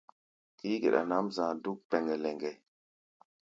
[0.57, 2.51] Kií-geɗa nʼǎm za̧a̧ dúk pɛŋgɛ-lɛŋgɛ.